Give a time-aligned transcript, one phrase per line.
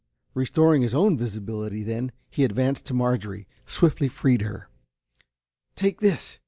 [0.33, 4.67] Restoring his own visibility then, he advanced to Marjorie, swiftly freed her.
[5.75, 6.39] "Take this!"